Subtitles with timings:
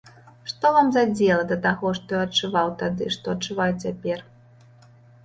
[0.51, 4.25] Што вам за дзела да таго, што я адчуваў тады, што адчуваю цяпер?